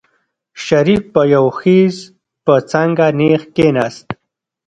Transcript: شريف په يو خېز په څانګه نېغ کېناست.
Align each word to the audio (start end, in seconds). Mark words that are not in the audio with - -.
شريف 0.65 1.01
په 1.13 1.21
يو 1.33 1.45
خېز 1.59 1.95
په 2.45 2.53
څانګه 2.69 3.05
نېغ 3.19 3.41
کېناست. 3.55 4.07